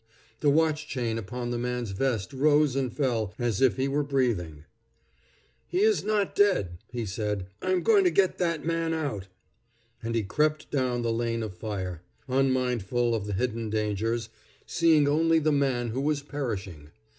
The 0.39 0.49
watch 0.49 0.87
chain 0.87 1.19
upon 1.19 1.51
the 1.51 1.59
man's 1.59 1.91
vest 1.91 2.33
rose 2.33 2.75
and 2.75 2.91
fell 2.91 3.35
as 3.37 3.61
if 3.61 3.75
he 3.77 3.87
were 3.87 4.01
breathing. 4.01 4.63
"He 5.67 5.81
is 5.81 6.03
not 6.03 6.33
dead," 6.35 6.79
he 6.91 7.05
said. 7.05 7.45
"I 7.61 7.69
am 7.71 7.83
going 7.83 8.03
to 8.05 8.09
get 8.09 8.39
that 8.39 8.65
man 8.65 8.95
out." 8.95 9.27
And 10.01 10.15
he 10.15 10.23
crept 10.23 10.71
down 10.71 11.03
the 11.03 11.13
lane 11.13 11.43
of 11.43 11.53
fire, 11.53 12.01
unmindful 12.27 13.13
of 13.13 13.27
the 13.27 13.33
hidden 13.33 13.69
dangers, 13.69 14.29
seeing 14.65 15.07
only 15.07 15.37
the 15.37 15.51
man 15.51 15.89
who 15.89 16.01
was 16.01 16.23
perishing. 16.23 16.89